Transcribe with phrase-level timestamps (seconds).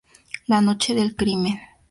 [0.47, 1.59] La Noche del Crimen